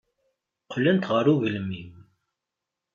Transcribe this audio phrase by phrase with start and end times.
[0.63, 1.93] Qqlent ɣer ugelmim.